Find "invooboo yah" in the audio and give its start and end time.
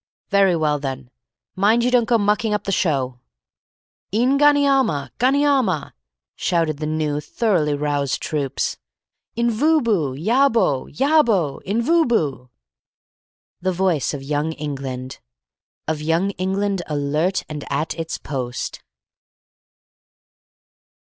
9.37-10.49